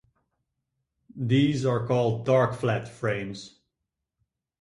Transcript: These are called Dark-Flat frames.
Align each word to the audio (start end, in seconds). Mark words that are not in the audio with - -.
These 1.15 1.63
are 1.63 1.85
called 1.85 2.25
Dark-Flat 2.25 2.87
frames. 2.87 3.59